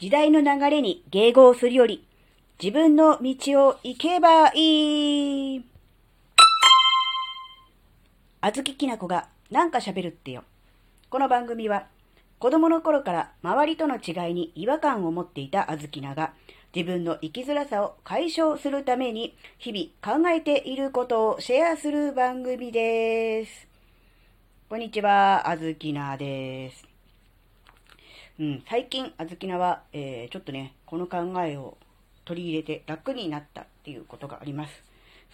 [0.00, 2.02] 時代の流れに迎合するより、
[2.58, 5.64] 自分の道を行けばいい。
[8.40, 10.44] あずききなこがなんか喋るってよ。
[11.10, 11.86] この番組は、
[12.38, 16.32] 子供の頃から周りとの違いに違和感を持っていたあずきなが、
[16.74, 23.68] 自分の生きづらさを解消するために、日々考えていることをシェアする番組です。
[24.66, 26.89] こんにちは、あずきなです。
[28.38, 31.76] うん、最近、あずきなは、えー、ちょっとね、この考えを
[32.24, 34.82] 取り入れて楽になったっていうことがあります。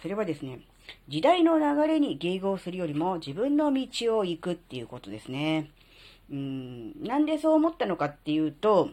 [0.01, 0.59] それはですね、
[1.07, 5.69] 時代の流れに迎合するよりも自分の道を行くっていうことですね。
[6.31, 8.89] うん、なんでそう思ったのかっていうと、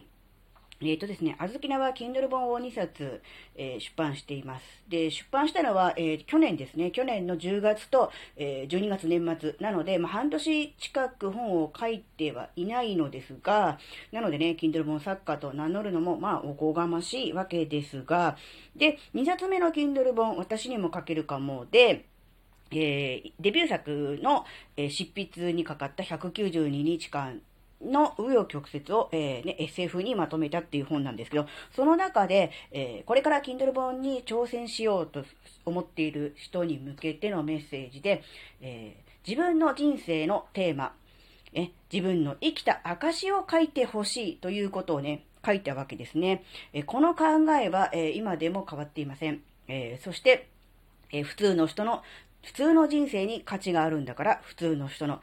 [0.91, 3.21] えっ、ー、とですね、あずきなは Kindle 本を2冊、
[3.55, 4.63] えー、出版しています。
[4.87, 13.79] で、出版したのは、えー、去年ですね、去年の10月と、え12月年末なので、まあ、半年近く本を書いてはいないのですが、
[14.11, 18.37] なのでね、Kindle 本作家と名乗るのも、まあ、おこがましいわけですが、
[18.75, 22.05] で、2冊目の Kindle 本、私にも書けるかもで、
[22.71, 24.45] え、デビュー作の、
[24.75, 27.41] え、執筆にかかった192日間
[27.81, 35.25] の紆余曲折を、えーね、SF にまとめたっていう本なんですけど、その中で、えー、これから Kindle 本に挑戦しようと
[35.65, 38.23] 思っている人に向けてのメッセージで、
[38.61, 40.93] えー、自分の人生のテーマ、
[41.53, 46.43] え自分の生きた証を書いてほしいということをね、書いたわけですね。
[46.73, 47.25] えこの考
[47.61, 49.41] えは、え今でも変わっていません。
[49.67, 50.49] えそして、
[51.11, 52.03] え普通の人の
[52.45, 55.19] 普通の人生に価値があるんだから、普通の人の、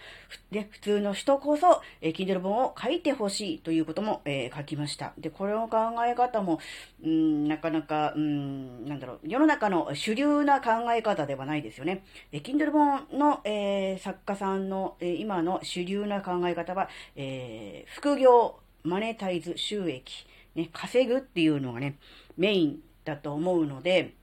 [0.51, 5.12] ね、普通の人こそ、えー、Kindle 本を書いてほしいということも、えー、書きました。
[5.17, 6.59] で、これの考え方も、
[7.05, 12.03] うん、なかなか、うん、なんだろう、世の中の主流な考え方ではないですよね。
[12.33, 21.98] えー、Kindle 本の、えー、作家さんの、えー、今の主流な考え方は、えー、副業、マネタイズ、収益、ね、稼ぐっていうのがね、
[22.37, 24.15] メインだと思うので、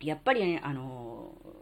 [0.00, 1.54] やっぱりね、あのー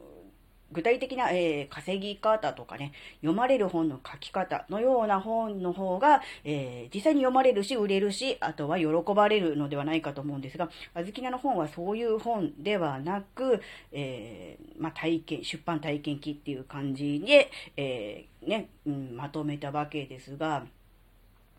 [0.72, 13.60] 具体的な、えー、稼ぎ方とかね、読まれる本の書き方のような本の方が、えー、実際に読まれるし、売れるし、あとは喜ばれるのではないかと思うんですが、あずきなの本はそういう本ではなく、
[13.92, 20.66] えー、まあ、体験、出版体験記っていう感じで、えね、うん、まとめたわけですが、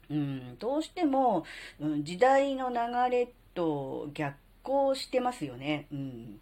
[0.09, 1.45] うん、どうしても、
[1.79, 2.75] うん、時代の流
[3.09, 5.87] れと逆行してますよね。
[5.91, 6.39] うん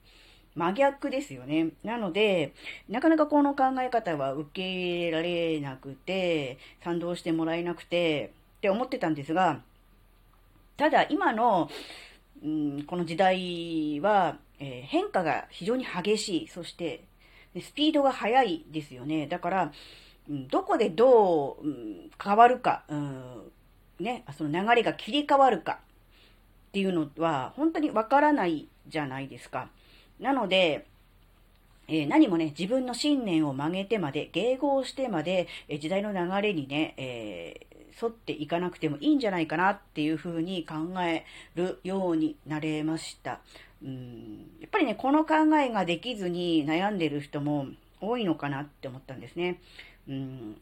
[0.55, 1.69] 真逆ですよね。
[1.83, 2.53] なので、
[2.89, 9.61] なかなかこの考え方は受け入れられなくて、賛同してもらえなくて、って思ってたんですが、
[10.77, 11.69] ただ今の、
[12.43, 16.47] うん、この時代は、えー、変化が非常に激しい。
[16.47, 17.03] そして、
[17.59, 19.27] スピードが速いですよね。
[19.27, 19.71] だから、
[20.29, 23.51] どこでどう、うん、変わるか、うん、
[23.99, 25.79] ね、その流れが切り替わるか
[26.69, 29.69] っていうのは、本当にわからないじゃないですか。
[30.21, 30.87] なので、
[31.87, 43.41] えー、何もね、自分の信念を曲げてまで、迎合してまで、え、時代の流れにね、えー、沿っていかなくてもいいんじゃないかなっていうふうに考えるようになれました。
[43.83, 47.65] うんやっぱりね、この考えができずに悩んでる人も
[47.99, 49.59] 多いのかなって思ったんですね。
[50.07, 50.61] うん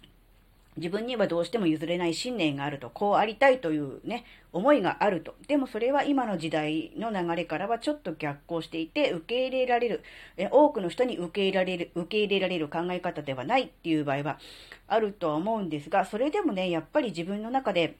[0.77, 5.35] 自分にはどうしても譲れない信念があると、こうありたいというね、思いがあると。
[5.47, 10.03] でもそれは今の時代の流れからはちょっと逆行していて、受け入れられる、
[10.37, 14.39] え多くの人に受け入れられる、受け入れられる考え方ではないっていう場合は
[14.87, 17.97] あるとは思うんですが、それでもね、やっぱり自分の中で、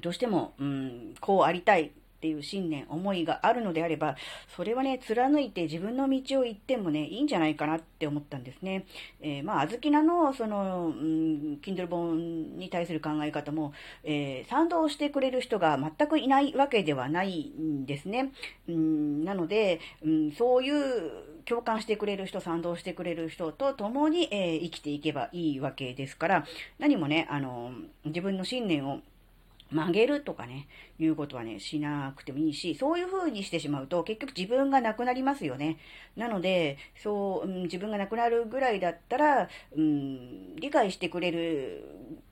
[0.00, 4.14] どうしても、うん、こうありたい、っていう信念、思いがあるのであれば、
[4.54, 8.84] それはね、貫いて自分の道を行ってもね、いいんじゃないかなって思ったんですね。
[9.20, 13.72] えー、まあ、あずきなの、その、うん、Kindle 本に対する考え方も、
[14.04, 18.30] えー、賛同してくれる人が全くいないわけではないんですね。
[18.68, 21.10] うん、なので、うん、そういう
[21.44, 26.46] 共感してくれる人、賛同してくれる人と共に、えー、生きていけばいいわけですから、
[26.78, 27.72] 何もね、あの、
[28.04, 29.00] 自分の信念を
[29.72, 35.78] 曲げるとかね、いうことはね、しなくてもいいし、そういう風にしてしまうと、結局自分がなくなりますよね。
[36.16, 41.84] なので、そう、うん、自分がなくなるぐらいだったら、うん、理解してくれる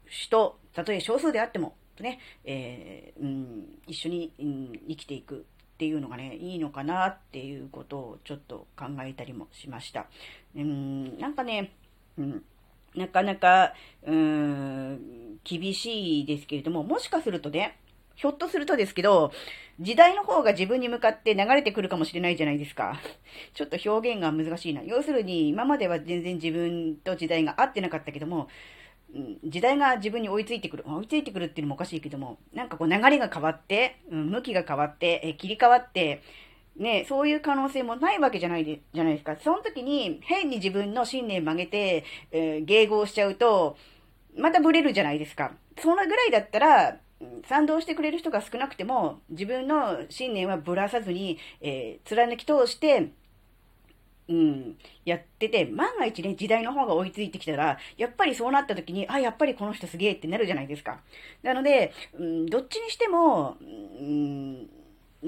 [0.06, 10.06] 人、たとえ少数であっても、とね、えー、うん、一緒に、うん、生きていくっていうのがね、いいのかなっていうことをちょっと考えたりもしました。
[10.54, 11.72] うん、なんかね、
[12.18, 12.44] うん、
[12.94, 17.78] なかなか、うーん、厳しいですけれども、もしかするとね、
[18.16, 19.32] ひょっとするとですけど、
[19.80, 23.00] 時代の方が自分に向かって流れてくるかもしれないじゃないですか。
[23.54, 24.82] ちょっと表現が難しいな。
[24.82, 28.48] 要するに、今までは全然自分と時代が合ってなかったけども、
[29.44, 30.84] 時代が自分に追いついてくる。
[30.86, 36.22] 追いついてくるっていうのもおかしいけども、なんかこう流れが変わって、うん、向きが変わって、え切り替わって、
[36.80, 39.36] ね、そういう可能性もないわけじゃないで、じゃないですか。
[39.36, 43.76] その時に変に自分の信念曲げて、えー、迎合しちゃうと、
[44.36, 45.52] またブレるじゃないですか。
[45.78, 46.96] そのぐらいだったら、
[47.46, 53.12] 賛同してくれる人が少なくても、自分の信念はぶらさずに、えー、貫き通して、
[54.30, 61.00] うん、やってて、万が一ね、時代の方が追いついてきたら、やっぱりそうなった時に、あ、やっぱりこの人すげえってなるじゃないですか。
[61.42, 64.70] なので、うん、どっちにしても、うん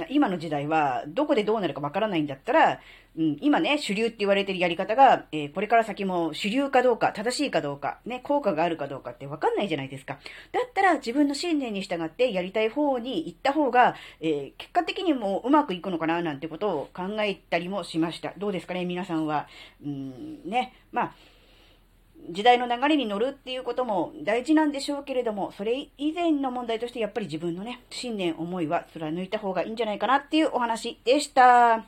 [0.08, 2.80] 今の時代は、どこでどうなるかわからないんだったら、
[3.16, 10.18] うん、今ね、主流って言われてるやり方が、えー、これから先も主流かどうか、正しいかどうか、ね、効果があるかどうかってわかんないじゃないですか。
[10.52, 18.32] だったら自分の信念に従ってやりたい方に行った方が、えー、結果的にもうまくいくのかななんてことを考えたりもしました。
[18.38, 19.46] どうですかね、皆さんは。
[19.84, 21.14] うん、ね、まあ、
[22.30, 31.84] 時代の流れに乗るっていうことも大事なんでしょうけれども、それ以前の問題としてやっぱり自分のね、信念、思いは貫いた方がいいんじゃないかなっていうお話でした。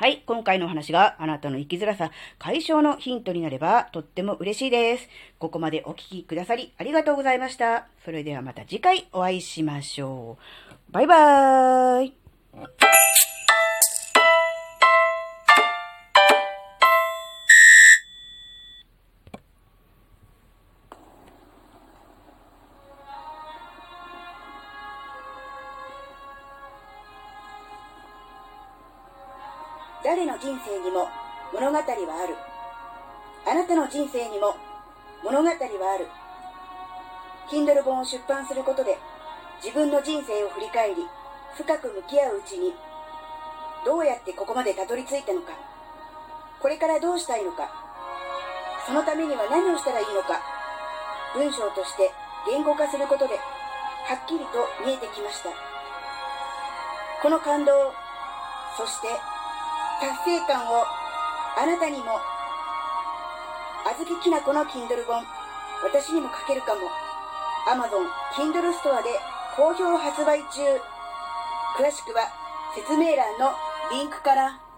[0.00, 5.08] はい、今回のお話があなたの生きづらさ解消のヒントになればとっても嬉しいです。
[5.38, 7.86] ここまでお聴きくださりありがとうございました。
[8.02, 10.38] それではまた次回お会いしましょ
[10.88, 10.92] う。
[10.92, 13.29] バイバーイ。
[30.10, 31.06] 誰の人生にも
[31.54, 32.34] 物語はある。
[33.46, 34.56] あなたの人生にも
[35.22, 36.08] 物語はある。
[37.48, 38.98] Kindle 本を出版することで
[39.62, 41.06] 自分の人生を振り返り、
[41.54, 42.74] 深く向き合ううちに、
[43.86, 45.52] どうやってここまでたどり着いたのか、
[46.58, 47.70] これからどうしたいのか、
[48.88, 50.42] そのためには何をしたらいいのか、
[51.34, 52.10] 文章として
[52.50, 55.50] 言語化することで、はっきりと見えてきました。
[57.22, 57.94] この感動、
[58.76, 59.29] そして
[60.00, 60.84] 達成感を
[61.58, 62.16] あなたにも
[63.84, 65.22] あずききなこの Kindle 本
[65.82, 66.80] 私にも書けるかも。
[67.68, 69.10] Amazon Kindle ストアで
[69.56, 70.60] 好評発売中。
[71.76, 72.28] 詳しくは
[72.74, 73.52] 説明欄の
[73.90, 74.69] リンクから。